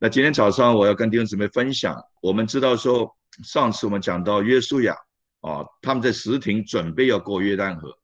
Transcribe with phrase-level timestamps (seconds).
[0.00, 4.94] 那今天早上我要跟弟兄姊妹分享，我们知道说，上次我们讲到约书亚
[5.40, 7.98] 啊，他们在石亭准备要过约旦河，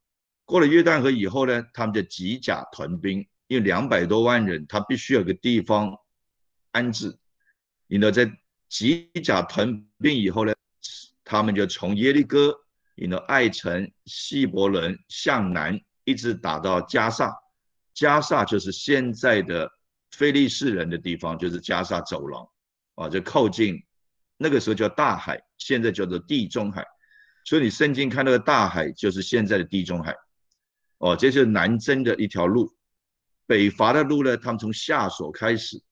[0.45, 5.97] 过了约旦河以后呢，他们就集甲屯兵，因为两百多万人，他必须有个地方
[6.73, 7.17] 安置。
[7.87, 8.29] 你呢，在
[8.69, 10.53] 集甲屯兵以后呢，
[11.23, 12.57] 他们就从耶利哥，
[12.97, 17.33] 你呢，爱城、希伯伦向南，一直打到加萨，
[17.95, 19.71] 加萨就是现在的。
[20.17, 22.49] 非利士人的地方就是加沙走廊，
[22.95, 23.85] 啊，就靠近
[24.37, 26.85] 那个时候叫大海，现在叫做地中海。
[27.45, 30.15] 所以你圣经看那个大海就是现在的地中海，
[30.99, 32.75] 哦，这是南征的一条路。
[33.47, 35.83] 北伐的路呢，他们从下所开始，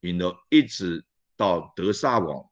[0.00, 1.04] 引到一直
[1.36, 2.42] 到德萨王，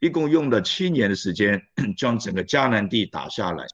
[0.00, 1.62] 一共用了七年的时间
[1.96, 3.64] 将整个迦南地打下来。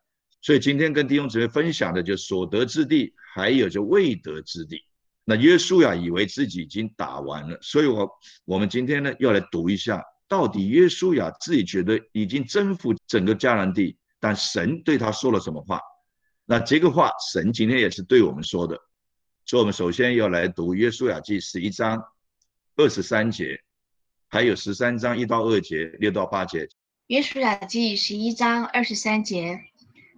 [0.43, 4.85] 所以今天跟弟兄姊妹分享的就所得之地，还有就未得之地。
[5.25, 8.11] 那约书亚以为自己已经打完了，所以我
[8.45, 15.81] 我们今天呢要来读一下，到底约书亚自己觉得已经征服整个迦南地，但神对他说了什么话？
[16.47, 18.77] 那这个话神今天也是对我们说的，
[19.47, 22.03] 所以我们首先要来读约书亚记十一章
[22.75, 23.61] 二十三节，
[24.29, 26.69] 还有十三章一到二节六到八节。
[27.07, 29.61] 约书亚记十一章二十三节，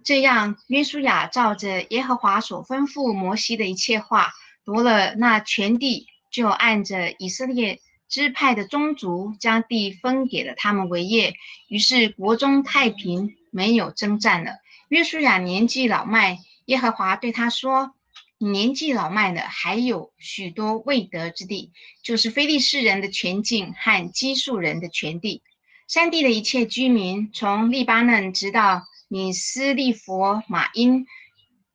[0.03, 4.31] 这样约书亚照着耶和华所吩咐摩西的一切话。
[4.65, 11.33] 夺了那全地，就按着以色列支派的宗族，将地分给了他们为业。
[11.67, 14.53] 于是国中太平，没有征战了。
[14.89, 17.93] 约书亚年纪老迈，耶和华对他说
[18.37, 21.71] ：“你年纪老迈了，还有许多未得之地，
[22.03, 25.41] 就是非利士人的全境和基述人的全地，
[25.87, 31.05] 山地的一切居民，从利巴嫩直到米斯利佛马因。”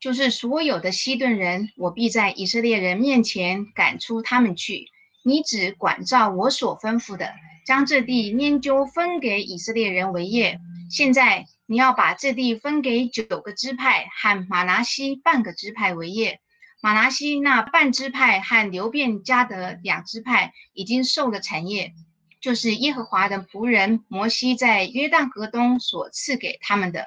[0.01, 4.87] 就是所有的西顿人，我必在以色列人面前赶出他们去。
[5.25, 7.35] 你只管照我所吩咐的，
[7.67, 10.61] 将这地研究分给以色列人为业。
[10.89, 16.41] 现在你要把这地分给九个支派和马拿西半个支派为业。
[16.81, 21.93] 马拿西那半支派和流变加德两支派已经受了产业，
[22.41, 27.05] 就是耶和华的仆人摩西在约旦河东所赐给他们的。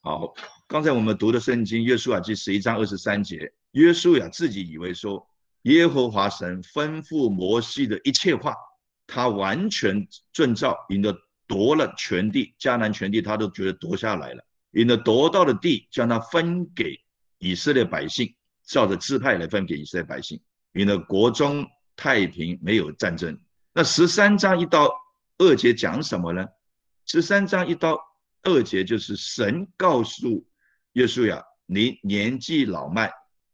[0.00, 0.34] 好。
[0.68, 5.26] 刚才我们读的圣经约书亚记十一章二十三节，约书亚自己以为说
[5.62, 8.54] 耶和华神吩咐摩西的一切话，
[9.06, 17.00] 他完全遵照，赢得夺了全地，迦南全地他都觉得夺下来了，赢得夺到的地将它分给
[17.38, 18.34] 以色列百姓，
[18.66, 20.38] 照着支派来分给以色列百姓，
[20.74, 23.40] 赢得国中太平，没有战争。
[23.72, 24.90] 那十三章一到
[25.38, 26.46] 二节讲什么呢？
[27.06, 27.98] 十三章一到
[28.42, 30.46] 二节就是神告诉。
[30.92, 33.10] 约书亚，你年纪老迈，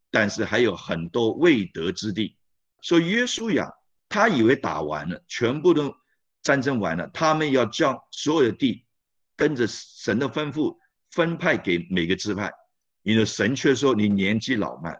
[0.09, 2.37] 但是还有很多未得之地。
[2.81, 3.71] 说约书亚，
[4.09, 5.95] 他以为打完了，全部都
[6.41, 8.85] 战争完了，他们要将所有的地
[9.35, 10.77] 跟着神的吩咐
[11.11, 12.51] 分派给每个支派。
[13.03, 14.97] 因为神却说你年纪老迈，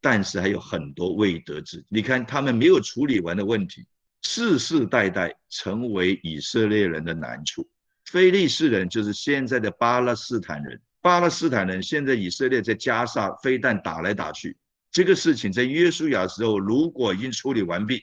[0.00, 1.84] 但是还有很多未得之。
[1.88, 3.84] 你看他们没有处理完的问题，
[4.22, 7.68] 世世代代成为以色列人的难处。
[8.04, 10.80] 非利士人就是现在的巴勒斯坦人。
[11.06, 14.56] 巴勒斯坦人现在以色列在加沙飞弹打来打去，
[14.90, 18.02] 这个事情在约书亚时候如果已经处理完毕，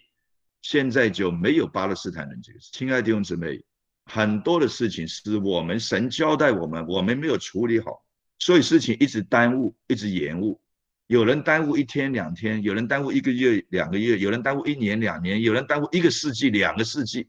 [0.61, 2.69] 现在就没有巴勒斯坦人这个事。
[2.71, 3.61] 亲爱的弟兄姊妹，
[4.05, 8.05] 很多的事情是我们神交代我们，我们没有处理好，
[8.39, 10.61] 所以事情一直耽误，一直延误。
[11.07, 17.27] 有人耽误一天两天，有人耽误一个月两个月，有人耽误一年两年，有人耽误一个世纪两个世纪。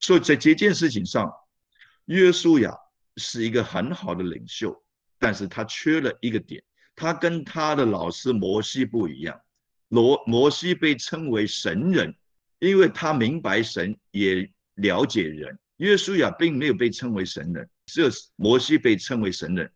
[0.00, 1.32] 所以在这件事情上，
[2.04, 2.76] 约书亚
[3.16, 4.83] 是一个很好的领袖。
[5.24, 6.62] 但是他缺了一个点，
[6.94, 9.40] 他跟他的老师摩西不一样。
[9.88, 12.14] 罗摩西被称为神人，
[12.58, 15.58] 因为他明白神，也了解人。
[15.78, 19.72] 约书亚并没有被称为神人，只有摩西被称为神人，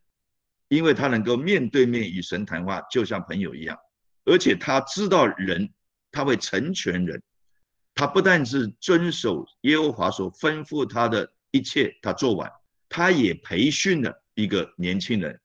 [0.67, 3.75] 因为他能够面对面与神谈话，就像朋友一样。
[4.25, 5.67] 而且他知道人，
[6.11, 7.19] 他会成全人。
[7.95, 12.51] 他不但是遵守耶和华所吩咐他的一切，他做完，
[12.87, 14.13] 他也培训了。
[14.41, 15.39] 一个年轻人，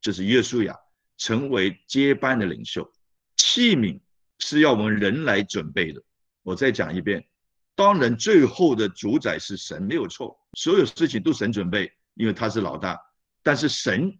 [0.00, 0.74] 就是约书亚，
[1.18, 2.90] 成为接班的领袖。
[3.36, 4.00] 器皿
[4.38, 6.02] 是要我们人来准备的。
[6.42, 7.28] 我再讲一遍，
[7.74, 12.98] 当然最后的主宰是神，没有错，所有事情都神准备，因为他是老大。
[13.42, 14.18] 但是神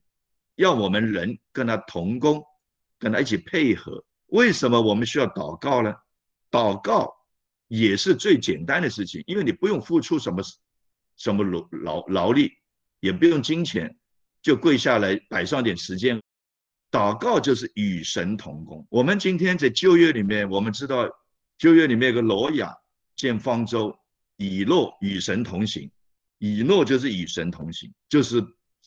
[0.56, 2.42] 要我们人跟他同工，
[2.98, 4.04] 跟他一起配合。
[4.26, 5.94] 为什么我们需要祷告呢？
[6.50, 7.14] 祷告
[7.68, 10.42] 也是最简单的事情，因为你不用付出什么
[11.16, 12.52] 什么劳劳劳力，
[13.00, 13.96] 也不用金钱。
[14.42, 16.20] 就跪下来摆上点时间，
[16.90, 18.86] 祷告就是与神同工。
[18.90, 21.08] 我们今天在旧约里面，我们知道
[21.58, 22.74] 旧约里面有个罗亚
[23.16, 23.98] 建方舟，
[24.36, 25.90] 以诺与神同行，
[26.38, 28.42] 以诺就是与神同行，就是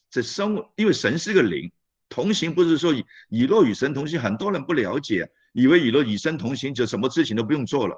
[0.09, 1.71] 在生活，因为神是个灵，
[2.09, 7.95] 同行不是说以以诺与神同行，很多人不了解，以为以诺与神同行就什么事情都不用做了。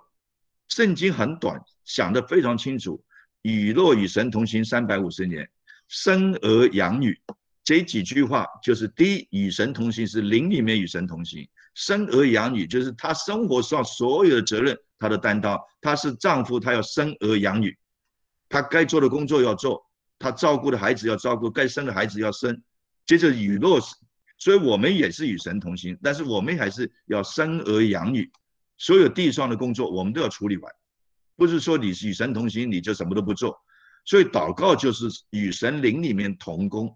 [0.68, 3.01] 圣经很短，想得非常清楚，
[3.42, 5.50] 以诺与神同行三百五十年，
[5.88, 7.18] 生儿养女。
[7.65, 15.59] 这几句话就是第一，与神同行是灵里面与神同行；生儿养女就是她生活上所有的责任，她的担当。
[15.81, 17.75] 她是丈夫，她要生儿养女，
[18.47, 19.83] 她该做的工作要做，
[20.19, 22.62] 她照顾的孩子要照顾，该生的孩子要生。
[23.07, 23.79] 接着与落，
[24.38, 28.31] 所以我们也是与神同行，但是我们还是要生儿养女，
[28.77, 30.71] 所有地上的工作我们都要处理完，
[31.35, 33.59] 不是说你是与神同行你就什么都不做。
[34.06, 36.95] 所以祷告就是与神灵里面同工。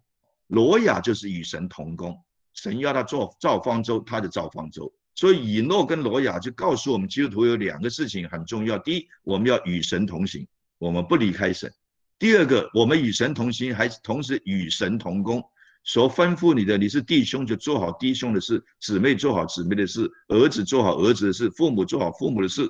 [0.49, 2.15] 罗亚就是与神同工，
[2.53, 4.91] 神要他做造方舟，他就造方舟。
[5.15, 10.47] 所以以诺跟罗亚就告诉我们，基督徒有两个事情很重要：第一，我们要与神同行，
[10.77, 11.69] 我们不离开神；
[12.17, 15.43] 第二个，我们与神同行，还同时与神同工。
[15.83, 22.69] 所吩咐你的，你是弟兄就做好弟兄的事，姊妹做好姊妹的事，儿子做好儿子的事，父母做好父母的事，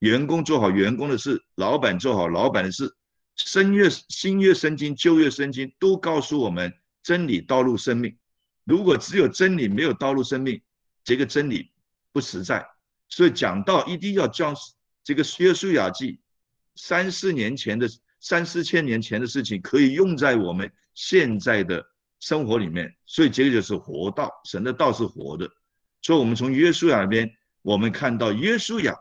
[0.00, 2.94] 员工做好员工的事，老板做好老板的事。
[3.36, 6.72] 新月新月圣经、旧月圣经都告诉我们。
[7.06, 8.16] 真理道路生命，
[8.64, 10.60] 如果只有真理没有道路生命，
[11.04, 11.70] 这个真理
[12.10, 12.66] 不实在。
[13.08, 14.56] 所以讲到一定要将
[15.04, 16.18] 这个约书亚记
[16.74, 17.88] 三四年前的
[18.18, 21.80] 三四千年前的事情，可以用在我们现在的
[22.18, 22.92] 生活里面。
[23.06, 25.48] 所以这个就是活道，神的道是活的。
[26.02, 27.30] 所以，我们从约书亚那边，
[27.62, 28.92] 我们看到约书亚，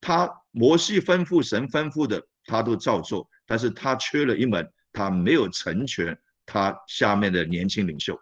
[0.00, 6.18] 他摩西吩咐神吩咐的，他都照做，但是他缺了一门，他没有成全。
[6.46, 8.20] 他下面的年轻领袖，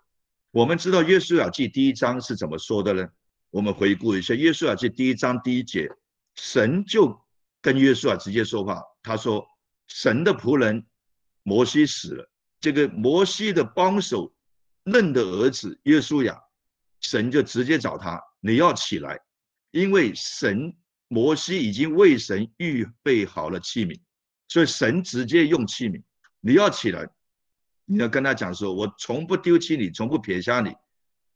[0.52, 3.08] 我们知道《约书亚记》第一章是怎么说的呢？
[3.50, 5.88] 我们回顾一下《约书亚记》第一章第一节，
[6.36, 7.20] 神就
[7.60, 9.46] 跟约书亚直接说话，他说
[9.88, 10.86] ：“神的仆人
[11.42, 12.30] 摩西死了，
[12.60, 14.32] 这个摩西的帮手
[14.84, 16.40] 嫩的儿子约书亚，
[17.00, 19.18] 神就直接找他，你要起来，
[19.72, 20.75] 因为神
[21.08, 24.00] 摩西已经为神预备好了器皿，
[24.48, 26.00] 所以神直接用器皿，
[26.40, 27.08] 你要起来。”
[27.92, 30.74] 你要跟他讲说，我从不丢弃你，从不撇下你。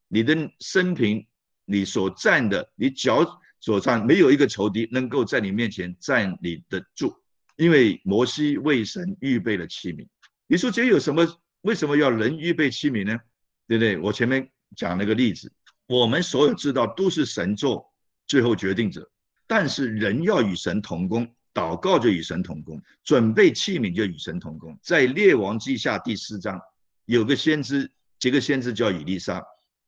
[0.07, 1.27] 你的生平，
[1.65, 7.15] 你所站的，你脚所站，没有一个仇敌能够在你面前站立得住。
[7.57, 10.07] 因为摩西为神预备了器皿。
[10.47, 11.27] 你说这有什么？
[11.61, 13.19] 为什么要人预备器皿呢？
[13.67, 13.97] 对不对？
[13.99, 15.51] 我前面讲了个例子，
[15.85, 17.93] 我们所有知道都是神做
[18.25, 19.07] 最后决定者，
[19.45, 21.35] 但是人要与神同工。
[21.57, 24.77] 祷告就与神同工，准备器皿就与神同工。
[24.79, 26.61] 在列王记下第四章，
[27.05, 29.43] 有个先知，这个先知叫以利沙。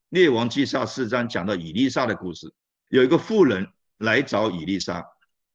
[0.09, 2.51] 列王记下四章讲到以利沙的故事，
[2.87, 3.67] 有一个妇人
[3.99, 5.05] 来找以利沙，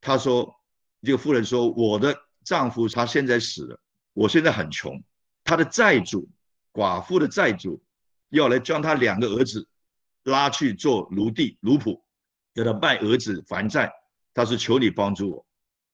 [0.01, 0.55] 她说
[1.03, 3.81] ：“这个妇人说，我的丈夫他现在死了，
[4.13, 5.03] 我现在很穷，
[5.43, 6.31] 他的债主，
[6.73, 7.83] 寡妇的债主，
[8.29, 9.67] 要来将他两个儿子
[10.23, 12.01] 拉去做奴隶奴仆，
[12.55, 13.93] 叫他卖儿子还债。
[14.33, 15.44] 他说：求你帮助我。”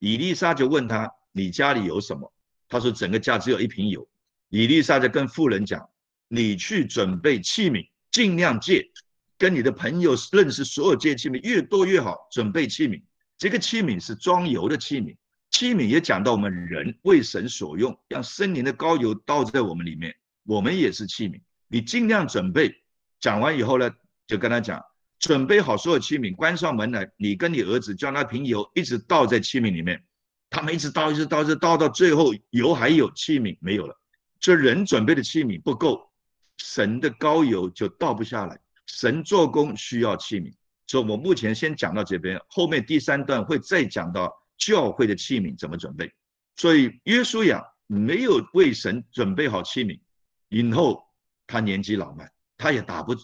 [0.01, 2.33] 伊丽莎就问他：“你家里有什么？”
[2.69, 4.09] 他说：“整个家只有一瓶油。”
[4.49, 5.89] 伊丽莎就跟妇人讲
[6.27, 8.91] ：“你去准备器皿，尽量借，
[9.39, 12.17] 跟你的朋友认识所有借器皿，越多越好。
[12.33, 13.01] 准备器皿，
[13.39, 15.15] 这个器皿是装油的器皿。
[15.51, 21.41] 器皿也讲到我们人为神所用，让森林的高油倒在我们里面，我们也是器皿。
[21.69, 22.75] 你尽量准备。”
[23.21, 23.91] 讲完以后呢，
[24.27, 24.83] 就跟他讲。
[25.21, 27.09] 准备好所有器皿，关上门来。
[27.19, 30.03] 你跟你儿子将那瓶油一直倒在器皿里面，
[30.49, 33.95] 他们一直倒，一直倒，一直倒到最后油还有，器皿没有了。
[34.41, 36.11] 这人准备的器皿不够，
[36.57, 38.59] 神的高油就倒不下来。
[38.87, 40.53] 神做工需要器皿，
[40.87, 46.11] 所以我目前先讲到这边，后面第三段会再讲到教会的器皿怎么准备。
[46.57, 50.01] 所以约书亚没有为神准备好器皿，
[50.49, 51.05] 以后
[51.47, 53.15] 他年纪老迈，他也打不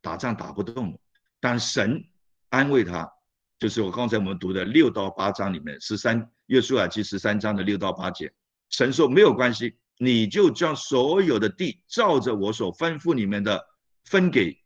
[0.00, 0.98] 打仗打不动了。
[1.40, 2.04] 但神
[2.50, 3.10] 安慰他，
[3.58, 8.32] 就是我刚才我们读的六到八章里面十三约书亚记十三章的六到八节，
[8.68, 13.64] 神说没有关系，你就将所有的地照着我所吩咐你们的
[14.04, 14.58] 分给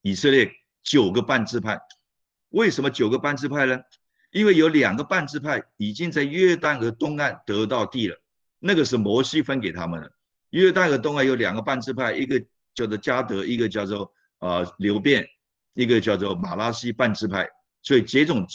[0.00, 0.50] 以色列
[0.82, 1.78] 九个半支派。
[2.48, 3.78] 为什么九个半支派呢？
[4.30, 8.16] 因为有两个半支派已经在约旦河东岸得到地了，
[8.58, 10.12] 那个是摩西分给他们的。
[10.50, 12.42] 约旦河东岸有两个半支派，一个
[12.74, 15.26] 叫做加德，一个叫做呃流变。
[15.74, 17.48] 一个叫做马拉西半支派，
[17.82, 18.46] 所以这种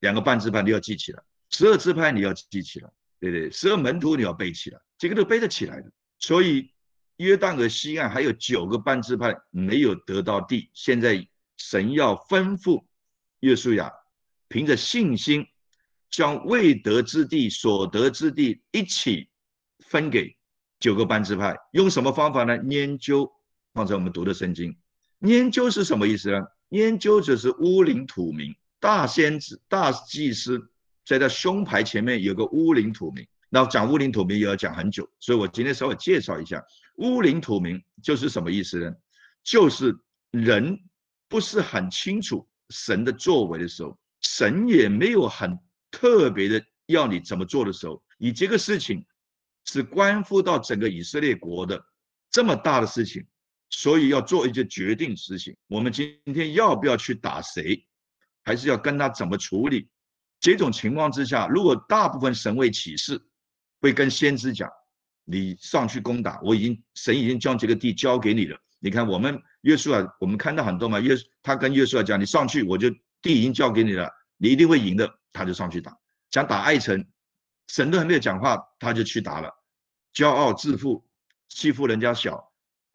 [0.00, 3.50] 两个半支派你要记起来，十二支派你要记起来，对对？
[3.50, 5.90] 十二门徒你要背起来，这个都背得起来的。
[6.18, 6.72] 所以
[7.16, 12.84] 约旦河西岸还有九个半支派没有得到地，现在神要吩咐
[13.40, 13.90] 约书亚，
[14.48, 15.46] 凭着信心
[16.10, 19.28] 将未得之地、所得之地一起
[19.86, 20.36] 分给
[20.78, 21.56] 九个半支派。
[21.72, 22.56] 用什么方法呢？
[22.68, 23.30] 研究，
[23.74, 24.76] 刚才我们读的圣经，
[25.20, 26.38] 研究是什么意思呢？
[26.70, 30.70] 研究者是乌林土名，大先知、大祭司
[31.04, 33.26] 在他胸牌前面有个乌林土名。
[33.48, 36.64] 那讲乌林土名也要讲很久，所以我今天稍微介绍一下
[36.96, 38.94] 乌林土名就是什么意思呢？
[39.42, 39.98] 就是
[40.30, 40.78] 人
[41.28, 45.58] 不是很清楚神的作为的时候，神也没有很
[45.90, 49.04] 特别的要你怎么做的时候，你这个事情
[49.64, 51.84] 是关乎到整个以色列国的
[52.30, 53.26] 这么大的事情，
[53.70, 55.56] 所以要做一些决定事情。
[55.66, 57.86] 我们今天要不要去打谁，
[58.44, 59.88] 还是要跟他怎么处理？
[60.38, 63.26] 这种情况之下，如果大部分神位启示。
[63.82, 64.70] 会跟先知讲，
[65.24, 68.58] 你上去攻打，我已经神已经将这个地交给你了。
[68.78, 72.90] 你看我们约书亚，我们看到很多嘛，约他跟约书亚讲，你上去，我就
[73.22, 75.10] 地已经交给你了，你一定会赢的。
[75.32, 75.96] 他就上去打，
[76.30, 77.06] 想打爱城，
[77.68, 79.50] 神都还没有讲话，他就去打了，
[80.12, 81.08] 骄傲自负，
[81.48, 82.49] 欺负人家小，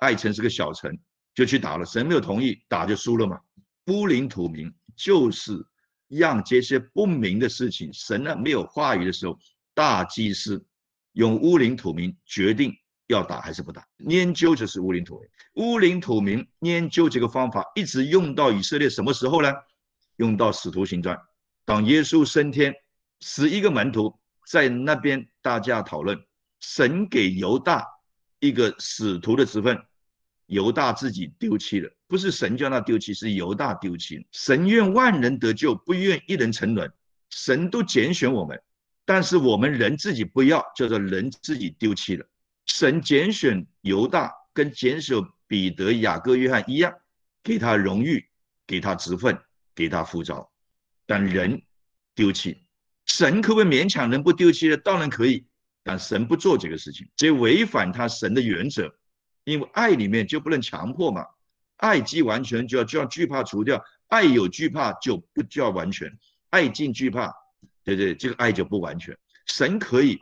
[0.05, 0.95] 爱城是个小城，
[1.33, 3.39] 就去打了，神没有同意，打就输了嘛。
[3.87, 5.65] 乌灵土民就是
[6.07, 9.39] 让这些不明的事情，神呢没有话语的时候，
[9.73, 10.63] 大祭司。
[11.13, 12.71] 用乌灵土民决定
[13.07, 15.29] 要打还是不打，研究就是乌灵土名。
[15.53, 19.49] 乌灵土民研究这个方法一直用到以色列什么时候呢？
[20.17, 21.17] 用到使徒行传，
[21.65, 22.75] 当耶稣升天，
[23.21, 26.21] 十一个门徒在那边大家讨论，
[26.59, 27.85] 神给犹大
[28.39, 29.81] 一个使徒的职分，
[30.47, 34.25] 犹大自己丢弃了，不是神叫他丢弃，是犹大丢弃。
[34.31, 36.91] 神愿万人得救，不愿一人沉沦，
[37.29, 38.61] 神都拣选我们。
[39.05, 42.25] 但是我们人自己不要，叫做人自己丢弃了。
[42.65, 46.93] 神拣选犹大，跟拣选彼得、雅各、约翰一样，
[47.43, 48.25] 给他荣誉，
[48.65, 49.37] 给他职分，
[49.75, 50.51] 给他护照。
[51.05, 51.61] 但人
[52.15, 52.63] 丢弃，
[53.05, 54.77] 神可不可以勉强人不丢弃呢？
[54.77, 55.45] 当然可以，
[55.83, 58.95] 但神不做这个事情，这违反他神的原则。
[59.45, 61.25] 因为爱里面就不能强迫嘛，
[61.77, 63.81] 爱既完全，就要就要惧怕除掉。
[64.07, 66.11] 爱有惧怕就不叫完全，
[66.49, 67.33] 爱尽惧怕。
[67.83, 69.17] 对对，这个爱就不完全。
[69.45, 70.19] 神可以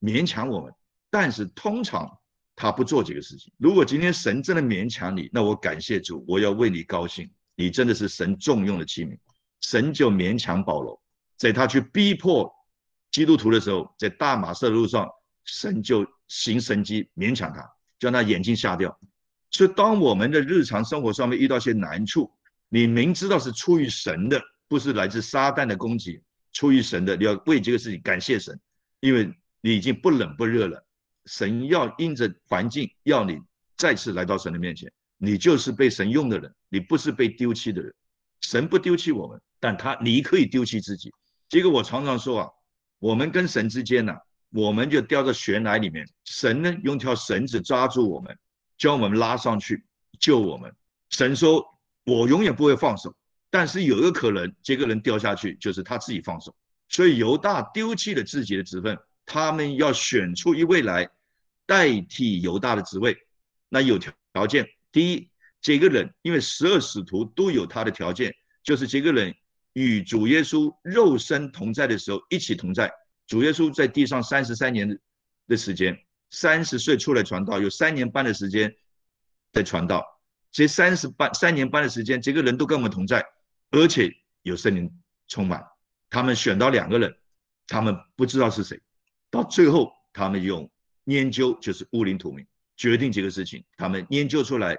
[0.00, 0.72] 勉强我们，
[1.10, 2.18] 但是通常
[2.54, 3.52] 他不做这个事情。
[3.56, 7.30] 如果今天神真的勉强你，那我感谢主，我要为你高兴。
[7.56, 9.18] 你真的是神重用的器皿。
[9.60, 11.02] 神就勉强保罗，
[11.36, 12.50] 在他去逼迫
[13.10, 15.08] 基督徒的时候，在大马色路上，
[15.44, 18.98] 神就行神迹勉强他，将他眼睛吓掉。
[19.52, 22.32] 所以，当我们的日常生活上面遇到些难处，
[22.68, 26.20] 你明知道是出于神的，不是来自撒旦的攻击。
[26.52, 28.58] 出于神的，你要为这个事情感谢神，
[28.98, 30.84] 因为你已经不冷不热了。
[31.26, 33.38] 神要因着环境要你
[33.76, 37.94] 再次来到神的面前，你就是被神用的人，你不是被丢弃的人。
[38.40, 41.12] 神不丢弃我们，但他你可以丢弃自己。
[41.48, 42.48] 这个我常常说啊，
[42.98, 44.14] 我们跟神之间呢，
[44.50, 48.36] 我们就掉在悬崖里面，神呢用条绳子抓住我们，
[48.76, 49.84] 将我们拉上去
[50.18, 50.74] 救我们。
[51.10, 51.64] 神说
[52.04, 53.14] ：“我永远不会放手。”
[53.48, 56.54] 但是有一个可能，这个人掉下去就是他自己放手，
[56.88, 61.08] 所以犹大丢弃了自己的职分，他们要选出一位来
[61.66, 63.16] 代替犹大的职位。
[63.68, 65.28] 那有条条件，第一，
[65.60, 69.34] 这个人因为十二使徒都有他的条件，就是这个人
[69.72, 72.92] 与主耶稣肉身同在的时候一起同在。
[73.30, 74.98] 主耶稣在地上三十三年
[75.46, 75.96] 的时间，
[76.30, 78.74] 三十岁出来传道，有三年半的时间
[79.52, 80.04] 在传道，
[80.50, 83.24] 这三十半三年半的时间，这个人都跟我们同在。
[83.70, 84.90] 而且有圣灵
[85.28, 85.64] 充满，
[86.10, 87.16] 他们选到两个人，
[87.68, 88.80] 他们不知道是谁，
[89.30, 90.68] 到最后他们用
[91.04, 92.44] 研究就是乌林土名
[92.76, 94.76] 决定这个事情，他们研究出来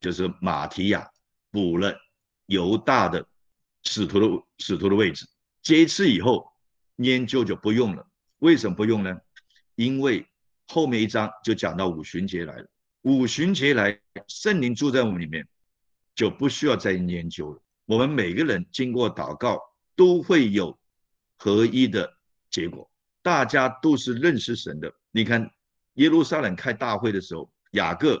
[0.00, 1.08] 就是马提亚
[1.52, 1.94] 补了
[2.46, 3.24] 犹大的
[3.84, 5.24] 使徒的使徒的位置。
[5.62, 6.51] 这一次以后
[6.96, 8.06] 研究就不用了，
[8.38, 9.18] 为什么不用呢？
[9.74, 10.26] 因为
[10.66, 12.66] 后面一章就讲到五旬节来了，
[13.02, 15.46] 五旬节来圣灵住在我们里面，
[16.14, 17.62] 就不需要再研究了。
[17.86, 19.58] 我们每个人经过祷告，
[19.96, 20.78] 都会有
[21.36, 22.16] 合一的
[22.50, 22.88] 结果。
[23.22, 24.92] 大家都是认识神的。
[25.10, 25.50] 你看，
[25.94, 28.20] 耶路撒冷开大会的时候，雅各，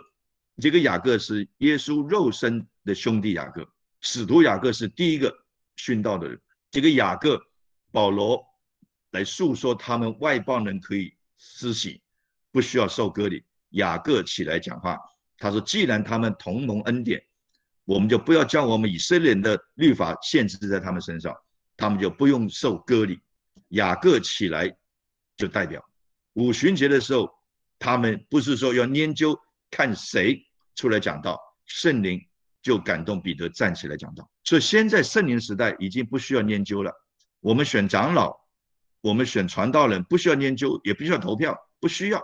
[0.58, 3.68] 这个雅各是耶稣肉身的兄弟，雅各，
[4.00, 5.34] 使徒雅各是第一个
[5.76, 6.40] 殉道的人。
[6.70, 7.40] 这个雅各，
[7.90, 8.44] 保罗
[9.12, 12.02] 来诉说他们外邦人可以施洗，
[12.50, 13.42] 不需要受割礼。
[13.70, 14.98] 雅各起来讲话，
[15.38, 17.22] 他说：“既然他们同蒙恩典。”
[17.84, 21.36] 我们就不要将我们以色列人的律法限制在他们身上，
[21.76, 23.18] 他们就不用受割礼。
[23.70, 24.72] 雅各起来
[25.36, 25.84] 就代表
[26.34, 27.28] 五旬节的时候，
[27.80, 29.36] 他们不是说要研究
[29.68, 32.24] 看谁出来讲道，圣灵
[32.62, 34.30] 就感动彼得站起来讲道。
[34.44, 36.92] 所以现在圣灵时代已经不需要研究了。
[37.40, 38.32] 我们选长老
[39.02, 42.18] 我们选传道人不需要研究，也不需要投票，不需要，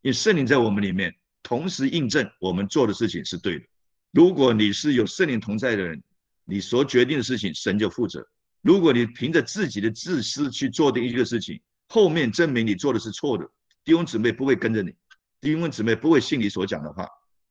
[0.00, 3.66] 因为圣灵在我们里面，同时印证我们做的事情是对的。
[4.12, 6.02] 如果你是有圣灵同在的人，
[6.44, 8.26] 你所决定的事情，神就负责。
[8.62, 13.44] 如果你凭着自己的自私去做的一个事情，后面证明你做的是错的，
[13.84, 14.94] 弟兄姊妹不会跟着你，
[15.40, 17.06] 弟兄姊妹不会信你所讲的话，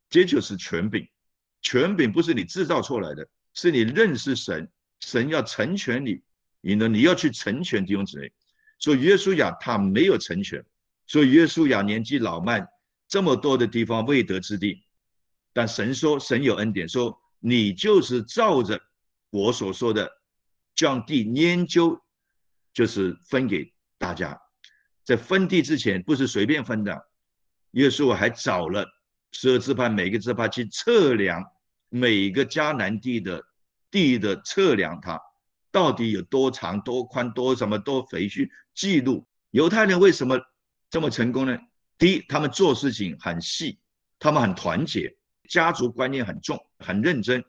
[0.09, 1.07] 这就是权柄。
[1.61, 4.71] 权柄不是你制造出来的，是你认识神，
[5.01, 6.21] 神要成全你，
[6.61, 8.31] 你呢，你要去成全弟兄姊妹。
[8.81, 10.65] 所以约书亚他没有成全，
[11.05, 12.67] 所以约书亚年纪老迈，
[13.07, 14.83] 这么多的地方未得之地，
[15.53, 18.81] 但神说神有恩典，说你就是照着
[19.29, 20.11] 我所说的，
[20.75, 22.01] 将地研究，
[22.73, 24.41] 就是分给大家。
[25.03, 27.07] 在分地之前不是随便分的，
[27.71, 28.87] 约书亚还找了
[29.31, 31.45] 十二支派，每个支派去测量
[31.89, 33.43] 每个迦南地的
[33.91, 35.21] 地的测量它。
[35.71, 39.25] 到底有多长、多宽、多什么、多肥去记录？
[39.51, 40.39] 犹太人为什么
[40.89, 41.57] 这么成功呢？
[41.97, 43.79] 第一，他们做事情很细，
[44.19, 45.15] 他们很团结，
[45.49, 47.43] 家族观念很重，很认真。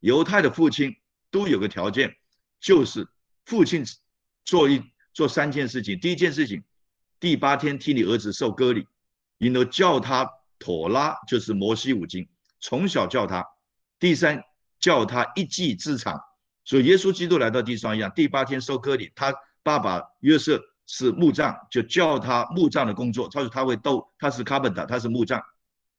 [0.00, 0.96] 犹太的父亲
[1.30, 2.16] 都有个条件，
[2.60, 3.08] 就是
[3.44, 3.84] 父亲
[4.44, 4.82] 做一
[5.12, 5.98] 做三件事情。
[5.98, 6.62] 第一件事情，
[7.18, 8.86] 第八天替你儿子受割礼，
[9.38, 12.28] 你都叫他妥拉，就是摩西五经，
[12.60, 13.46] 从小叫他。
[13.98, 14.42] 第三，
[14.78, 16.20] 叫他一技之长。
[16.66, 19.32] 所以耶稣基督来到地上一样，第八天收割礼，他
[19.62, 23.28] 爸爸约瑟是墓葬，就叫他墓葬的工作。
[23.32, 25.40] 他说他会斗，他是 carpenter，他是墓葬。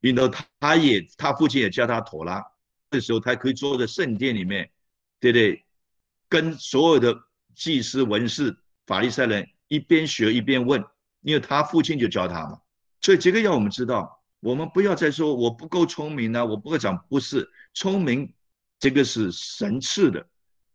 [0.02, 2.44] 然后他他也他父亲也叫他妥拉。
[2.92, 4.70] 这时候他可以坐在圣殿里面，
[5.20, 5.66] 对不对？
[6.30, 7.18] 跟所有的
[7.56, 10.84] 祭司、文士、法利赛人一边学一边问，
[11.22, 12.60] 因为他父亲就教他嘛。
[13.02, 18.34] 所以这个要我们知道，我们不要再说我不够聪明呢，我不会讲，不是聪明，
[18.80, 20.28] 这个是神赐的。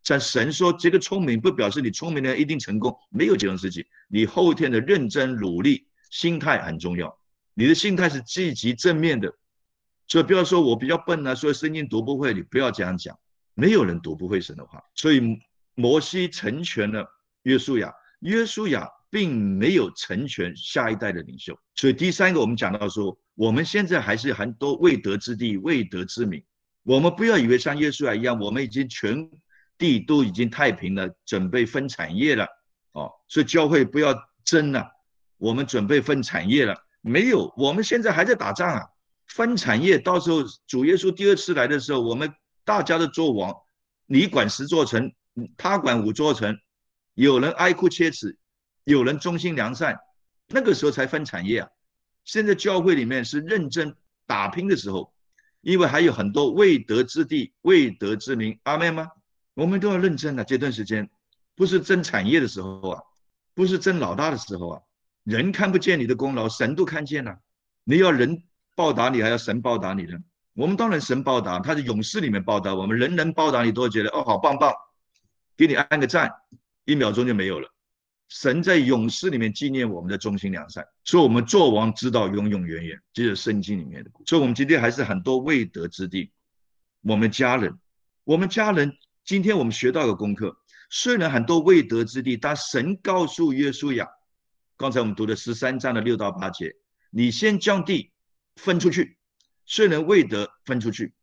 [0.04, 3.84] 但神说，这个聪明不表示你聪明的人一定成功，没有这种事情。
[4.08, 7.16] 你后天的认真努力，心态很重要。
[7.54, 9.32] 你的心态是积极正面的，
[10.08, 13.16] 所以不要说我比较笨啊，所以圣经读不会，你不要这样讲。
[13.54, 14.82] 没有人读不会神的话。
[14.94, 15.38] 所以
[15.74, 17.08] 摩西成全了
[17.44, 21.56] 约书亚，约书亚并没有成全下一代的领袖。
[21.76, 26.42] 所以第三个，我们讲到说，我们现在还是很多未得之地、未得之民。
[26.82, 29.30] 我们不要以为像约书亚一样，我们已经全。
[29.82, 32.46] 地都已经太平了，准备分产业了，
[32.92, 34.14] 哦，所以教会不要
[34.44, 34.88] 争了，
[35.38, 38.86] 我们准备分产业了，没有，我们现在还在打仗啊，
[39.26, 42.32] 分产业，到时候主耶稣第二次来的时候，我们
[42.64, 43.52] 大家都做王，
[44.06, 45.12] 你管十座城，
[45.56, 46.56] 他管五座城，
[47.14, 48.38] 有人哀哭切齿，
[48.84, 49.98] 有人忠心良善，
[50.46, 51.68] 那个时候才分产业啊，
[52.24, 55.12] 现在教会里面是认真打拼的时候，
[55.60, 59.08] 因为还有很多未得之地、未得之民，阿妹吗？
[59.54, 61.10] 我们都要认真的，这段时间
[61.54, 63.02] 不是争产业的时候啊，
[63.54, 64.82] 不是争老大的时候啊。
[65.24, 67.38] 人看不见你的功劳，神都看见了。
[67.84, 68.42] 你要人
[68.74, 70.18] 报答你，还要神报答你呢？
[70.54, 74.72] 我们当然神报答，他在勇士里面报答我们，人人报答你都会觉得哦，好棒棒，
[75.56, 76.32] 给你按个赞，
[76.86, 77.72] 一秒钟就没有了。
[78.28, 84.10] 神在勇士里面纪念我们的忠心良善，所以我们做王之道永永远远，这是圣经里面的。
[84.26, 86.32] 所以，我们今天还是很多未得之地。
[87.02, 87.78] 我们家人，
[88.24, 88.96] 我们家人。
[89.24, 90.56] 今天我们学到个功课，
[90.90, 94.08] 虽然很多未得之地，但神告诉约书亚，
[94.76, 96.74] 刚才我们读的十三章的六到八节，
[97.10, 98.10] 你先将地
[98.56, 99.16] 分出去，
[99.64, 101.14] 虽然未得分出去，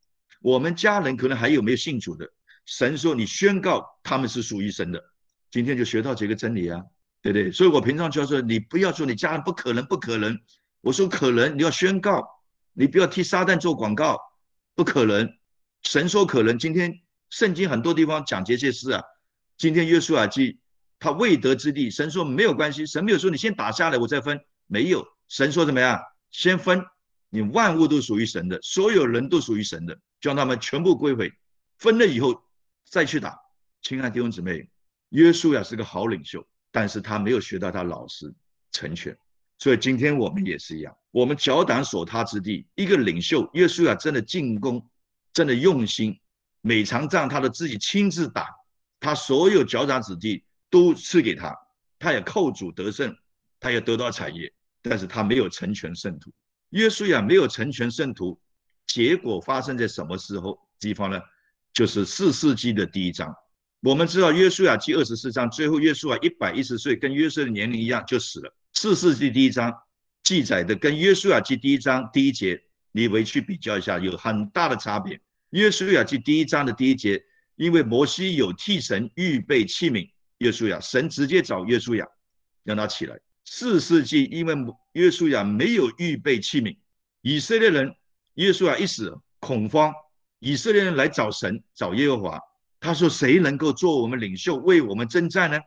[0.41, 2.31] 我们家人可能还有没有信主的，
[2.63, 5.03] 神说你宣告他们是属于神的，
[5.51, 6.81] 今天就学到这个真理啊，
[7.21, 7.51] 对不对？
[7.51, 10.39] 所以我平常就说，你不要说你家人不可能，不可能，
[10.79, 12.25] 我说可能，你要宣告，
[12.71, 14.17] 你不要替撒旦做广告，
[14.73, 15.33] 不可能，
[15.83, 17.01] 神说可能，今天。
[17.29, 19.03] 圣经很多地方讲这些事啊。
[19.57, 20.59] 今天约书亚记
[20.99, 25.99] 他未得之地，神说没有关系，神没有说你先打下来我再分，没有，神说怎么样？
[26.31, 26.83] 先分，
[27.29, 31.31] 你万物都属于神的，所有人都属于神的，将他们全部归回，
[31.77, 32.41] 分了以后
[32.85, 33.37] 再去打。
[33.81, 34.69] 亲爱的弟兄姊妹，
[35.09, 38.33] 约书亚是个好领袖，但是他没有学到他老师
[38.71, 39.17] 成全，
[39.57, 44.89] 所以今天我们也是一样，我们脚胆所他之地，一个领袖约书亚真的进攻，
[45.33, 46.19] 真的用心。
[46.61, 48.47] 每场仗他都自己亲自打，
[48.99, 51.55] 他所有脚掌子弟都赐给他，
[51.97, 53.15] 他也靠主得胜，
[53.59, 56.31] 他也得到产业，但是他没有成全圣徒。
[56.69, 58.39] 约书亚没有成全圣徒，
[58.85, 61.19] 结果发生在什么时候地方呢？
[61.71, 63.33] 就是四世纪的第一章。
[63.81, 68.53] 我们知道约书亚记二十四章，最后约书亚一百一十岁，跟约瑟的年龄一样就死了。
[68.73, 69.73] 四世纪第一章
[70.23, 75.21] 记载的跟约书亚记第一章第一节，你回去比较一下，有很大的差别。
[75.51, 77.23] 约书亚记第一章的第一节，
[77.55, 80.07] 因为摩西有替神预备器皿，
[80.37, 82.05] 约书亚神直接找约书亚，
[82.63, 83.19] 让他起来。
[83.45, 84.55] 四世纪，因为
[84.91, 86.77] 约书亚没有预备器皿，
[87.21, 87.95] 以色列人
[88.35, 89.91] 约书亚一死，恐慌，
[90.37, 92.39] 以色列人来找神，找耶和华。
[92.79, 95.59] 他说：“谁能够做我们领袖，为我们征战呢？”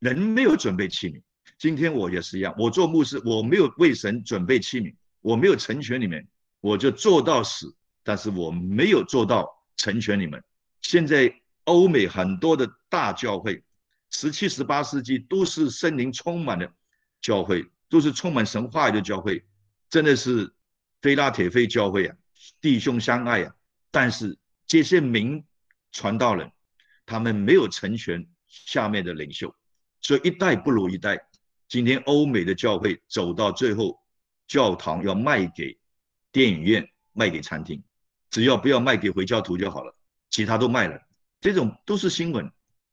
[0.00, 1.22] 人没有准备器皿。
[1.58, 6.26] 今天我也是一样，我做牧师，我没有为神准备器皿，我没有成全你们，
[6.60, 7.72] 我就做到死，
[8.08, 10.42] 但是我没有做到成全你们。
[10.80, 11.30] 现在
[11.64, 13.62] 欧美很多的大教会，
[14.08, 16.72] 十七、十八世纪都是森林充满的。
[17.20, 19.44] 教会都是充满神话的教会，
[19.90, 20.50] 真的是
[21.02, 22.16] 非拉铁非教会啊，
[22.62, 23.54] 弟兄相爱啊。
[23.90, 25.44] 但是这些名
[25.92, 26.50] 传道人，
[27.04, 29.54] 他们没有成全下面的领袖，
[30.00, 31.18] 所以一代不如一代。
[31.68, 34.00] 今天欧美的教会走到最后，
[34.46, 35.78] 教堂要卖给
[36.32, 37.82] 电影院，卖给餐厅，
[38.30, 39.94] 只要不要卖给回教徒就好了，
[40.30, 41.00] 其他都卖了。
[41.40, 42.50] 这种都是新闻。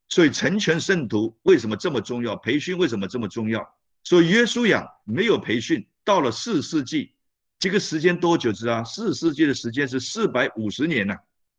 [0.08, 2.36] 所以成全圣徒为什么这么重要？
[2.36, 3.68] 培训为什么这么重要？
[4.04, 7.14] 所以约书亚没有培训，到了四世纪，
[7.58, 8.84] 这个时间多久知道？
[8.84, 11.16] 四世纪的时间是四百五十年呢，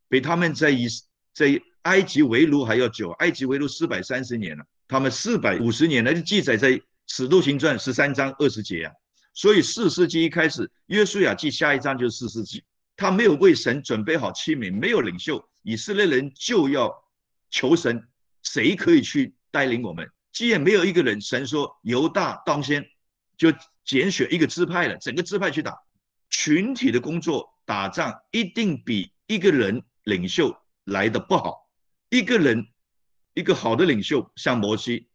[0.09, 0.87] 比他们在以
[1.35, 3.11] 在埃及为奴还要久。
[3.19, 6.71] 埃及为奴四百三十年了，他们四百五十年呢，就记载在
[7.09, 8.93] 《使徒行传》十三章二十节啊。
[9.35, 12.62] 所以四世纪一开始，约书亚记下一章就是四世纪，
[12.97, 17.05] 他没有为神准备好器皿，没有领袖，以色列人就要
[17.51, 18.09] 求神，
[18.43, 20.11] 谁可以去带领我们？
[20.33, 22.87] 既然没有一个人，神说犹大当先，
[23.37, 23.53] 就
[23.85, 25.79] 拣选一个支派了，整个支派去打。
[26.29, 31.69] 群体的工作打仗一定比一个人领袖来的不好。
[32.11, 32.67] 一个人
[33.35, 35.09] 一个好的领袖，像摩西，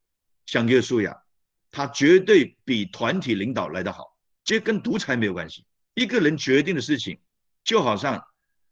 [0.46, 1.22] 像约书亚，
[1.70, 4.18] 他绝对比团体领导来得好。
[4.44, 5.66] 这跟独裁没有关系。
[5.94, 7.20] 一个人决定的事情，
[7.64, 8.24] 就好像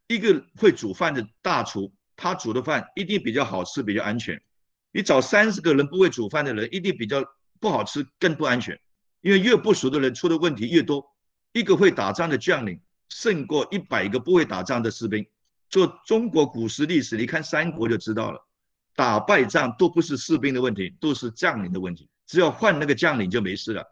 [0.08, 4.42] 一个会煮饭的大厨，他煮的饭一定比较好吃，比较安全。
[4.92, 7.24] 你找三十个人不会煮饭的人，一定比较
[7.60, 8.80] 不好吃，更不安全。
[9.22, 11.06] 因为越不熟的人出的问题越多。
[11.52, 15.26] 一个会打仗的将领胜过一百个不会打仗的士兵。
[15.70, 18.48] 做中国古时历史，你看三国就知道了，
[18.96, 22.10] 打败仗都不是士兵的问题，都是将领的问题。
[22.26, 23.84] 只要换那个将领就没事了。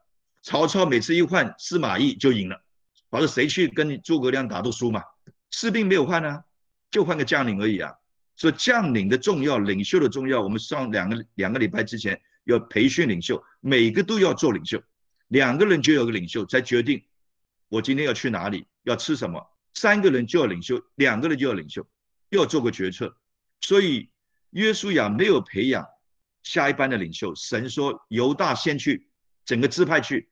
[0.41, 2.62] 曹操每次一换司马懿就赢了，
[3.09, 5.03] 反正谁去跟诸葛亮打都输嘛。
[5.51, 6.43] 士兵没有换啊，
[6.91, 7.93] 就换个将领而已啊。
[8.35, 10.41] 所以将领的重要，领袖的重要。
[10.41, 14.81] 我们上两个两个礼拜之前要培训领袖，每个都要做领袖。
[15.29, 17.03] 两个人就有个领袖，才决定
[17.67, 19.43] 我今天要去哪里，要吃什么。
[19.73, 21.87] 三个人就要领袖，两个人就要领袖，
[22.29, 23.17] 要做个决策。
[23.61, 24.09] 所以
[24.51, 25.85] 约书亚没有培养
[26.43, 27.33] 下一班的领袖。
[27.35, 29.07] 神说犹大先去，
[29.45, 30.29] 整个支派去，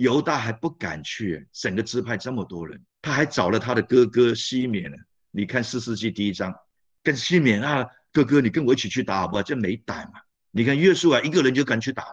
[0.00, 1.46] 犹大还不敢去。
[1.52, 4.96] 整个支派这么多人，他还找了他的哥哥西缅呢。
[5.30, 6.54] 你看四世纪第一章。
[7.02, 9.42] 跟西缅啊，哥哥，你跟我一起去打好不好？
[9.42, 10.20] 这没胆嘛！
[10.50, 12.04] 你看约书亚一个人就敢去打，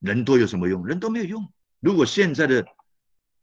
[0.00, 0.84] 人多有什么用？
[0.84, 1.52] 人都没有用。
[1.78, 2.64] 如果现在的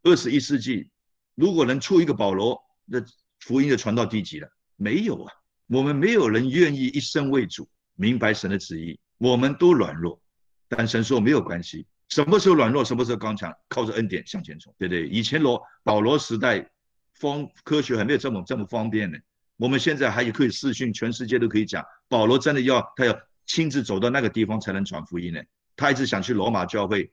[0.03, 0.89] 二十一世纪，
[1.35, 3.01] 如果能出一个保罗，那
[3.39, 4.49] 福音就传到地极了。
[4.75, 5.33] 没有啊，
[5.67, 8.99] 我们没有人愿意一生为主，明白神的旨意。
[9.17, 10.21] 我们都软弱，
[10.67, 11.87] 但神说没有关系。
[12.09, 15.07] 什么时候软弱，什么时候刚强，靠着恩典向前冲，对不对？
[15.07, 16.69] 以前罗保罗时代，
[17.13, 19.17] 方科学还没有这么这么方便呢。
[19.57, 21.83] 我们现在还可以视讯，全世界都可以讲。
[22.07, 25.41] 保罗真的要他要亲自走到那个地方才能传福音呢。
[25.75, 27.11] 他一直想去罗马教会，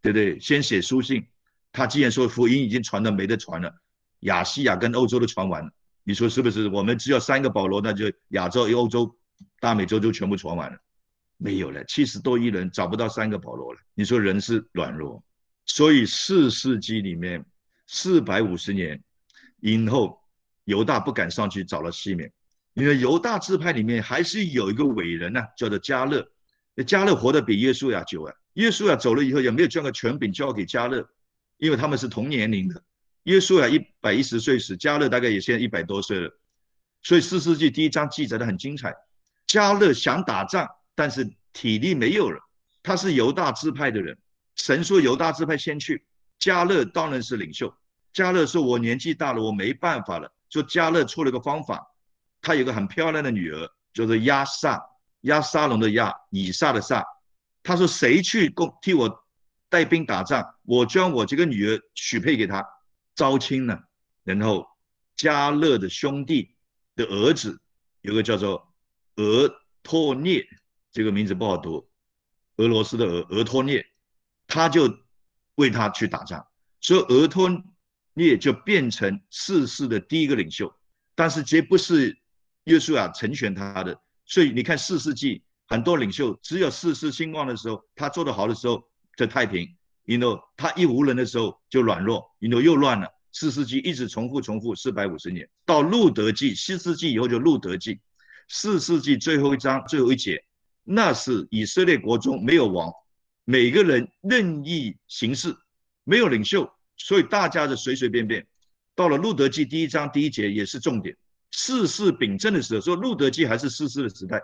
[0.00, 0.38] 对不对？
[0.38, 1.26] 先写书信。
[1.72, 3.74] 他既然说福音已经传的没得传了，
[4.20, 5.70] 亚细亚跟欧洲都传完了，
[6.04, 6.68] 你说是不是？
[6.68, 9.16] 我们只要三个保罗，那就亚洲、欧洲、
[9.58, 10.78] 大美洲就全部传完了。
[11.42, 13.80] 没有了，七十多亿人找不到三个保罗了。
[13.94, 15.22] 你说人是软弱，
[15.66, 17.44] 所以四世纪里面
[17.86, 19.02] 四百五十年
[19.60, 20.20] 以后。
[20.64, 22.32] 犹大不敢上去找了西缅，
[22.74, 26.24] 因为犹大支派里面还是有一个伟人呢，叫做加勒。
[26.76, 28.32] 那加勒活得比耶稣要久啊。
[28.52, 31.04] 耶稣亚走了以后，也没有将个权柄交给加勒，
[31.56, 32.80] 因为他们是同年龄的。
[33.24, 36.30] 耶稣亚一百一十岁时，加勒大概也现在一百多岁了。
[37.02, 38.94] 所以四世纪第一章记载的很精彩。
[39.48, 42.40] 加勒想打仗，但是体力没有了。
[42.82, 44.18] 他是犹大支派的人，
[44.56, 46.04] 神说犹大支派先去。
[46.38, 47.72] 加勒当然是领袖。
[48.12, 51.86] 加勒说：“我年纪大了，我没办法了。”就加勒出了个方法，
[52.40, 54.82] 他有个很漂亮的女儿，叫做亚萨，
[55.22, 57.02] 亚沙龙的亚，以撒的撒。
[57.62, 59.24] 他说谁去共替我
[59.70, 62.66] 带兵打仗，我将我这个女儿许配给他，
[63.14, 63.78] 招亲呢。
[64.24, 64.66] 然后
[65.14, 66.54] 加勒的兄弟
[66.96, 67.60] 的儿子
[68.02, 68.74] 有个叫做
[69.16, 69.48] 俄
[69.82, 70.44] 托涅，
[70.92, 71.88] 这个名字不好读，
[72.56, 73.84] 俄罗斯的俄俄托涅，
[74.46, 74.98] 他就
[75.56, 76.46] 为他去打仗，
[76.80, 77.50] 所以俄托。
[78.14, 80.70] 涅就变成四世的第一个领袖，
[81.14, 82.18] 但是绝不是
[82.64, 83.98] 约书亚成全他的。
[84.26, 89.66] 所以你看四世纪很多领袖，只有四世兴旺的时候，他做得好的时候，这太平。
[90.04, 93.08] you know 他一无人的时候就软弱，you know 又乱了。
[93.32, 97.98] 四世纪一直重复重复四百五十年，到路德记四世纪以后就路德记，
[98.48, 100.44] 四世纪最后一章最后一节，
[100.84, 102.92] 那是以色列国中没有王，
[103.44, 105.56] 每个人任意行事，
[106.04, 108.46] 没有领袖，所以大家的随随便便。
[108.94, 111.16] 到了路德记第一章第一节也是重点，
[111.50, 114.40] 世事秉政的时候，说路德记还是世事的时代，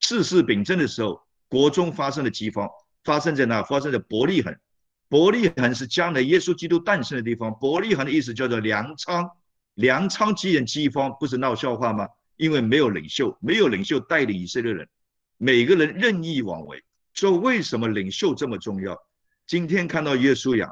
[0.00, 2.68] 世事秉政的时候，国中发生了饥荒，
[3.04, 3.62] 发生在哪？
[3.62, 4.56] 发生在伯利恒。
[5.08, 7.54] 伯利恒是将来耶稣基督诞生的地方。
[7.60, 9.30] 伯利恒的意思叫做粮仓，
[9.74, 12.08] 粮仓既然饥荒，不是闹笑话吗？
[12.36, 14.88] 因为没有领袖，没有领袖带领以色列人，
[15.36, 16.82] 每个人任意妄为。
[17.14, 18.96] 所以为什么领袖这么重要？
[19.46, 20.70] 今天看到耶稣呀，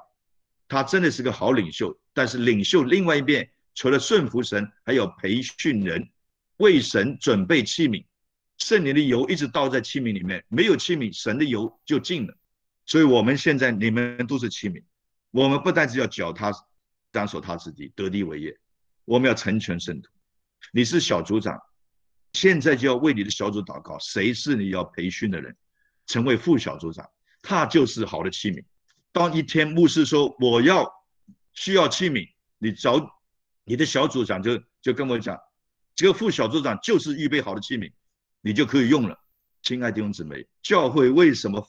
[0.68, 1.98] 他真的是个好领袖。
[2.12, 6.08] 但是领袖另外一边，除了顺服神，还有培训人，
[6.58, 8.04] 为神准备器皿。
[8.58, 12.36] 圣灵的油一直倒在器皿里面，没有器皿，神的油就尽了。
[12.86, 14.82] 所以，我们现在你们都是器皿，
[15.30, 16.52] 我们不但是要脚踏
[17.10, 18.56] 当守他之地，得地为业，
[19.04, 20.08] 我们要成全圣徒。
[20.72, 21.58] 你是小组长，
[22.34, 23.98] 现在就要为你的小组祷告。
[23.98, 25.56] 谁是你要培训的人，
[26.06, 27.08] 成为副小组长，
[27.40, 28.62] 他就是好的器皿。
[29.10, 30.92] 当一天牧师说我要
[31.54, 33.18] 需要器皿，你找
[33.64, 35.40] 你的小组长就就跟我讲，
[35.94, 37.90] 这个副小组长就是预备好的器皿，
[38.42, 39.18] 你就可以用了。
[39.62, 41.66] 亲爱的弟兄姊妹，教会为什么？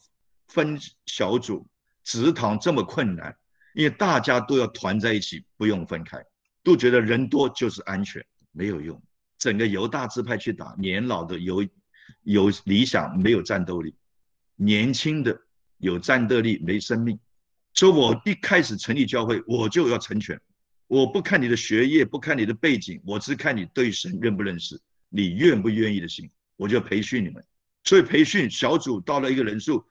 [0.47, 1.67] 分小组、
[2.03, 3.35] 职堂这么困难，
[3.73, 6.23] 因为大家都要团在一起，不用分开，
[6.63, 9.01] 都觉得人多就是安全，没有用。
[9.37, 11.65] 整个犹大支派去打，年老的有
[12.23, 13.91] 有理想，没有战斗力；
[14.55, 15.39] 年轻的
[15.77, 17.19] 有战斗力，没生命。
[17.73, 20.39] 所以我一开始成立教会，我就要成全。
[20.87, 27.43] 我不看你的学业，不看你的背景，我只看你对神认不认识，你愿不愿意的心，我就要培训你们。
[27.83, 29.85] 所以培训小组到了一个人数。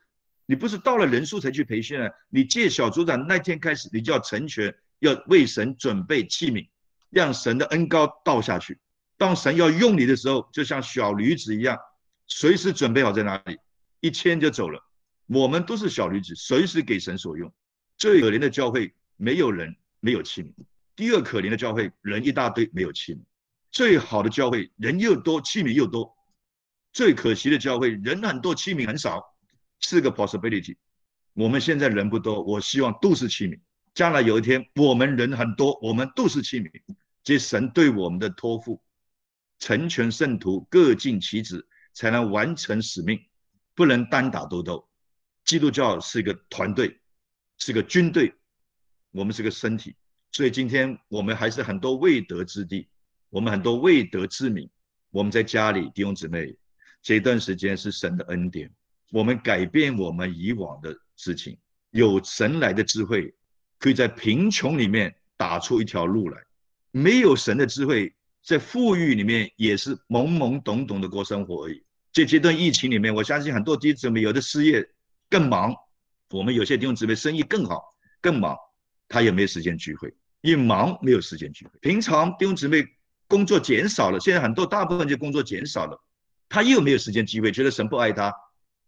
[0.47, 2.11] 你不是到了人数才去培训啊？
[2.29, 6.69] 你借小组长那天开始，你就要成全，要为神准备器皿，
[7.09, 8.79] 让神的恩高倒下去。
[9.17, 11.79] 当神要用你的时候，就像小驴子一样，
[12.27, 13.59] 随时准备好在哪里，
[14.01, 14.81] 一牵就走了。
[15.27, 17.53] 我们都是小驴子，随时给神所用。
[17.97, 20.53] 最可怜的教会，没有人，没有器皿；
[20.97, 23.21] 第二可怜的教会，人一大堆，没有器皿；
[23.71, 26.15] 最好的教会，人又多，器皿又多；
[26.93, 29.23] 最可惜的教会，人很多，器皿很少。
[29.81, 30.77] 四个 possibility，
[31.35, 33.61] 我们现在人不多，我希望都是器皿。
[33.93, 36.71] 将来有一天我们人很多，我们都是器皿。
[37.23, 38.83] 这神对我们的托付，
[39.65, 43.19] 成全圣徒，各尽其职，才能完成使命，
[43.75, 44.87] 不能单打独斗。
[45.43, 47.01] 基督教是一个团队，
[47.57, 48.35] 是个军队，
[49.11, 49.97] 我们是个身体。
[50.33, 52.87] 所以今天我们还是很多未得之地，
[53.31, 54.69] 我们很多未得之名。
[55.11, 56.55] 我们在家里弟兄姊妹，
[57.01, 58.71] 这段时间是神的恩典。
[59.13, 61.57] 我们改变我们以往的事情，
[61.89, 63.35] 有神来的智慧，
[63.79, 66.37] 可以在贫穷里面打出一条路来；
[66.91, 71.83] 没有神的智慧，在富裕里面也是懵懵懂懂的过生活而已。
[72.13, 74.87] 这阶段疫情里面，我相信很多弟兄姊妹有的失业
[75.31, 75.75] 更忙，
[76.31, 77.83] 我们有些弟兄姊妹生意更好
[78.21, 78.55] 更忙，
[79.09, 81.73] 他也没时间聚会，因为忙没有时间聚会。
[81.81, 82.85] 平常弟兄姊妹
[83.27, 85.99] 工作减少了，现在很多大部分就工作减少了，
[86.49, 88.33] 他又没有时间聚会，觉得神不爱他。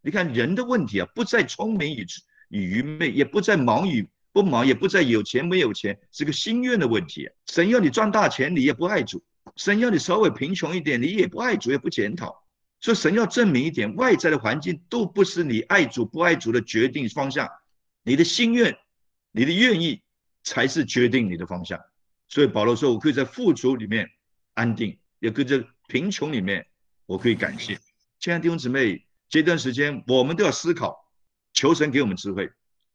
[0.03, 2.07] 你看人的问题啊，不在聪明与
[2.51, 7.29] 与愚昧，也不在忙与不忙，也不在有钱没有钱，是个心愿的问题。
[7.47, 9.19] 神要你赚大钱，你也不爱主；
[9.55, 12.45] 神要你稍微贫穷一点，你也不爱主，也不检讨。
[12.81, 17.49] 所以神要证明一点，外在的环境都不是你爱主不爱主的决定方向，
[18.03, 18.77] 你的心愿、
[19.31, 20.03] 你的愿意
[20.43, 21.81] 才是决定你的方向。
[22.29, 24.11] 所以保罗说：“我可以在富足里面
[24.55, 26.67] 安定，也可以在贫穷里面，
[27.07, 27.79] 我可以感谢。”
[28.19, 29.05] 亲爱的弟兄姊妹。
[29.29, 31.05] 这段时间，我们都要思考，
[31.53, 32.49] 求神给我们智慧。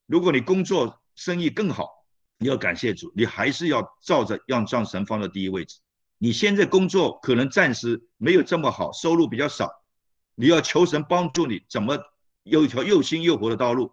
[0.06, 1.90] 如果你工作生意更好，
[2.38, 5.80] 你要感谢主，你还是要照着让让神放在第一位置。
[6.24, 9.68] 你现在工作可能暂时没有这么好，收入比较少，
[10.36, 11.98] 你要求神帮助你，怎么
[12.44, 13.92] 有一条又新又活的道路？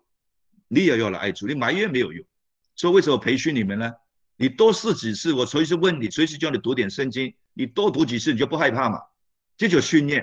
[0.68, 2.22] 你也要来爱主，你埋怨没有用。
[2.76, 3.94] 所以为什么培训你们呢？
[4.36, 9.00] 你多试几次，我随时问你，随时叫你读点圣经，你多读几次，你就不害怕嘛？
[9.56, 10.22] 这就训练。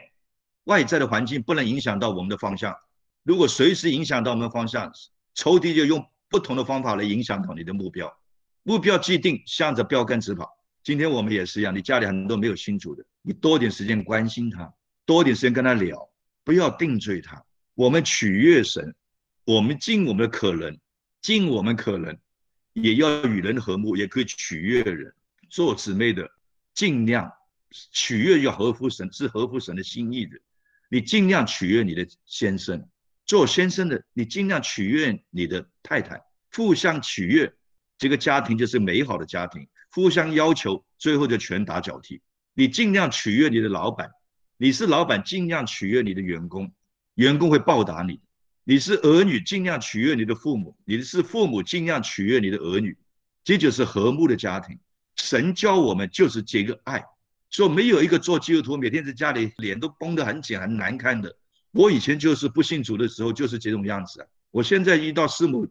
[0.66, 2.76] 外在的环境不能影响到我们的方向，
[3.24, 4.92] 如果随时影响到我们的方向，
[5.34, 8.16] 仇敌就用不同的方法来影响到你的目标。
[8.62, 10.52] 目标既定，向着标杆直跑。
[10.86, 14.72] 今天我们也是一样，你家里很多没有新主的，你多点时间关心他，
[15.04, 16.08] 多点时间跟他聊，
[16.44, 17.44] 不要定罪他。
[17.74, 18.94] 我们取悦神，
[19.46, 20.78] 我们尽我们的可能，
[21.24, 22.16] 尽我们可能，
[22.74, 25.12] 也要与人和睦，也可以取悦人。
[25.50, 26.30] 做姊妹的，
[26.76, 27.34] 尽量
[27.92, 30.38] 取悦要合乎神，是合乎神的心意的。
[30.90, 32.88] 你尽量取悦你的先生，
[33.26, 36.22] 做先生的，你尽量取悦你的太太，
[36.52, 37.52] 互相取悦，
[37.98, 39.68] 这个家庭就是美好的家庭。
[39.96, 42.22] 互相要求，最后就拳打脚踢。
[42.54, 44.12] 你尽量取悦你的老板，
[44.58, 46.74] 你是老板，尽量取悦你的员工，
[47.14, 48.20] 员工会报答你。
[48.66, 52.98] 你是儿女，尽量取悦你的父母；你是父母，尽量取悦你的儿女。
[53.46, 54.78] 这就是和睦的家庭。
[55.16, 57.06] 神教我们就是这个爱，
[57.50, 61.34] 说没有一个做基督徒每天在家里脸都绷得很紧很难看的。
[61.72, 64.28] 我以前就是不信主的时候就是这种样子啊。
[64.52, 65.66] 我现在遇到师母，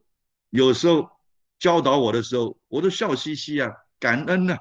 [0.48, 1.10] 有时候
[1.58, 3.70] 教导我的时候，我都笑嘻嘻啊。
[4.05, 4.59] 感恩呐，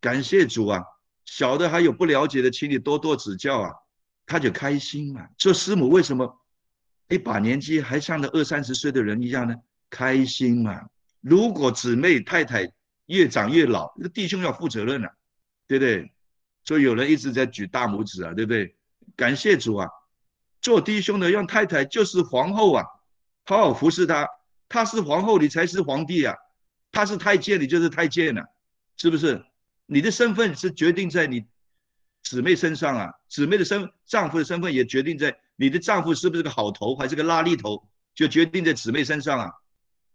[0.00, 0.80] 感谢主啊！
[1.24, 3.72] 小的还有不了解的，请你多多指教啊。
[4.26, 5.26] 他就开心嘛。
[5.36, 6.40] 这师母为什么
[7.08, 9.56] 一把年纪还像那二三十岁的人一样呢？
[9.90, 10.82] 开心嘛。
[11.20, 12.72] 如果姊妹太太
[13.06, 15.08] 越长越老，那弟兄要负责任了，
[15.66, 16.12] 对不对？
[16.64, 18.76] 所以有人一直在举大拇指啊，对不对？
[19.16, 19.88] 感谢主啊！
[20.60, 22.84] 做弟兄的让太太就是皇后啊，
[23.46, 24.28] 好好服侍她。
[24.68, 26.36] 她是皇后，你才是皇帝啊。
[26.92, 28.44] 她是太监，你就是太监了。
[29.00, 29.42] 是不是
[29.86, 31.46] 你的身份是决定在你
[32.22, 33.10] 姊妹身上啊？
[33.30, 39.50] 姊妹的身丈夫的身份也决定在你的丈夫是不是个好头还是个拉力头，就决定在姊妹身上啊。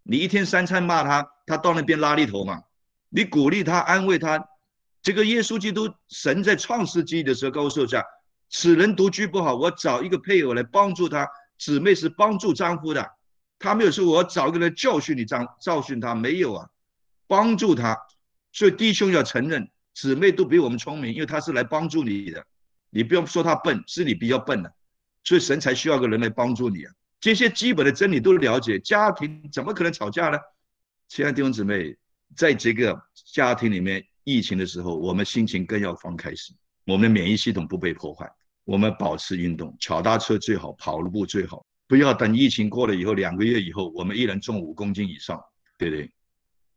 [0.04, 2.62] 你一天三餐骂他，他到那边拉力头嘛。
[3.10, 4.48] 你鼓励他，安慰他。
[5.02, 8.06] 这个耶稣基督神在创世纪的时候告诉下，
[8.52, 11.28] 此人独居不好，我找一个配偶来帮助他。
[11.58, 13.14] 姊妹是帮助丈夫的，
[13.58, 16.70] 他没有说我找一个人教训你丈教训他，没有啊，
[17.26, 17.98] 帮助他。
[18.56, 22.42] 所以弟兄要承认，姊妹都比我们聪明，因为他是来帮助你的。
[22.90, 24.74] 你不用说他笨，是你比较笨的，
[25.26, 26.94] 所以神才需要个人来帮助你啊。
[27.20, 30.38] 这些基本的真理都了解，家庭怎么可能吵架呢？
[31.10, 31.98] 亲爱的弟兄姊妹，
[32.34, 32.98] 在这个
[33.34, 38.32] 家庭里面，疫情的时候，我们心情更要放开心，我们的免疫系统不被破坏，
[38.64, 45.44] 我们保持运动，脚踏车最好，跑路步最好，不要等疫情过了以后，两个月以后，我们一人重五公斤以上，
[45.78, 46.10] 对不对？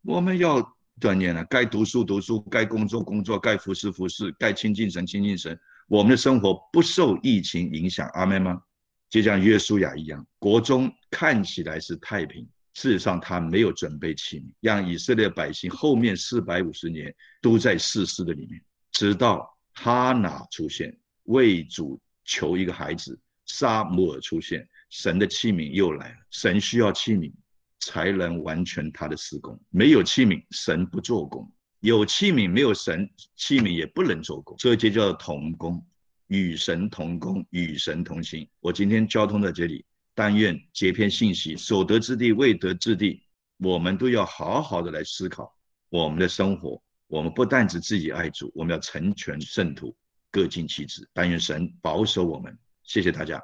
[0.03, 0.77] 我们要。
[0.99, 5.59] 锻炼了，该读书读书，该工作工作，该服侍服侍，该亲近神亲近神。
[5.87, 8.61] 我们的生活不受疫情影响，阿门吗？
[9.09, 18.61] 就像约书亚一样，国中看起来是太平，事实上他没有准备器皿，让以色列百姓后面四百五十年都在世事的里面，
[18.93, 27.33] 直到哈拿出现，为主求一个孩子，沙姆尔出现，神的器皿又来了，神需要器皿。
[27.81, 29.59] 才能完全他的施工。
[29.71, 31.45] 没有器皿，神不做工；
[31.81, 34.59] 有器皿，没有神，器皿也不能做工。
[34.59, 35.85] 所以就叫同工，
[36.27, 38.49] 与神同工，与神同行。
[38.61, 43.23] 我今天交通在这里，但愿这篇信息所得之地未得之地，
[43.59, 45.55] 我们都要好好的来思考
[45.89, 46.83] 我们的生活。
[47.07, 49.97] 我们不但只自己爱主，我们要成全圣徒，
[50.31, 51.09] 各尽其职。
[51.15, 52.59] 但愿神保守我们。
[52.83, 53.43] 谢谢大家。